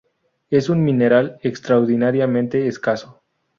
Es 0.49 0.69
un 0.69 0.83
mineral 0.83 1.37
extraordinariamente 1.43 2.65
escaso. 2.67 3.21